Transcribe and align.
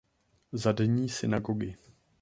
Zadní 0.53 1.09
synagogy. 1.09 1.75